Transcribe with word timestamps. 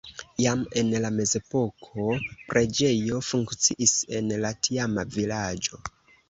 Jam 0.43 0.61
en 0.79 0.87
la 1.01 1.11
mezepoko 1.17 2.07
preĝejo 2.53 3.21
funkciis 3.27 3.95
en 4.21 4.33
la 4.47 4.53
tiama 4.69 5.05
vilaĝo. 5.19 5.83